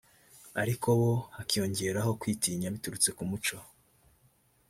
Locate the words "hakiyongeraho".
1.35-2.11